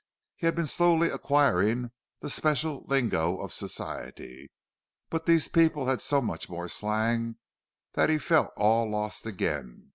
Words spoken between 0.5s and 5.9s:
been slowly acquiring the special lingo of Society, but these people